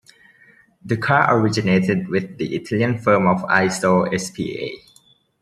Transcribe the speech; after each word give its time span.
The 0.83 0.97
car 0.97 1.27
originated 1.39 2.07
with 2.07 2.39
the 2.39 2.55
Italian 2.55 2.97
firm 2.97 3.27
of 3.27 3.43
Iso 3.43 4.07
SpA. 4.19 4.71